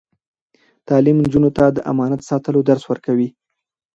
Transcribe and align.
تعلیم 0.87 1.17
نجونو 1.23 1.49
ته 1.57 1.65
د 1.71 1.77
امانت 1.91 2.21
ساتلو 2.29 2.59
درس 2.69 2.83
ورکوي. 2.87 3.29